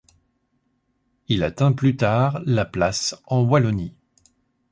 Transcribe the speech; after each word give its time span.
Il 1.27 1.43
atteint 1.43 1.73
plus 1.73 1.95
tard 1.95 2.41
la 2.47 2.65
place 2.65 3.15
en 3.27 3.43
Wallonie. 3.43 3.93